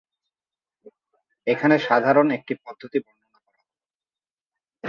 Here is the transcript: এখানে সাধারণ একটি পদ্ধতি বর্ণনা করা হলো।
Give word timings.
এখানে 1.47 1.75
সাধারণ 1.87 2.27
একটি 2.37 2.53
পদ্ধতি 2.63 2.97
বর্ণনা 2.99 3.37
করা 3.37 3.59
হলো। 3.59 3.73